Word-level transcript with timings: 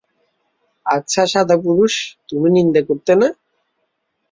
আচ্ছা 0.85 1.21
সাধুপুরুষ, 1.31 1.93
তুমি 2.29 2.47
নিন্দে 2.55 2.81
করতে 2.89 3.13
না? 3.15 3.27